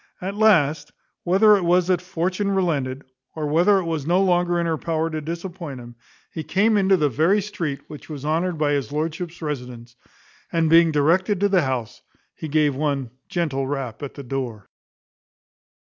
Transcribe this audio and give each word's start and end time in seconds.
At 0.19 0.33
last, 0.33 0.91
whether 1.23 1.55
it 1.57 1.63
was 1.63 1.85
that 1.85 2.01
Fortune 2.01 2.49
relented, 2.49 3.03
or 3.35 3.45
whether 3.45 3.77
it 3.77 3.83
was 3.83 4.07
no 4.07 4.19
longer 4.23 4.59
in 4.59 4.65
her 4.65 4.79
power 4.79 5.11
to 5.11 5.21
disappoint 5.21 5.79
him, 5.79 5.95
he 6.33 6.41
came 6.43 6.75
into 6.75 6.97
the 6.97 7.07
very 7.07 7.39
street 7.39 7.81
which 7.87 8.09
was 8.09 8.25
honoured 8.25 8.57
by 8.57 8.71
his 8.71 8.91
lordship's 8.91 9.43
residence; 9.43 9.95
and, 10.51 10.71
being 10.71 10.91
directed 10.91 11.39
to 11.41 11.49
the 11.49 11.61
house, 11.61 12.01
he 12.33 12.47
gave 12.47 12.73
one 12.75 13.11
gentle 13.29 13.67
rap 13.67 14.01
at 14.01 14.15
the 14.15 14.23
door. 14.23 14.71